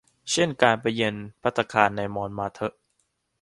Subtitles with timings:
[0.31, 2.73] เช่น การไปเยือนภัตตาคารในมอนมาร์เทอะ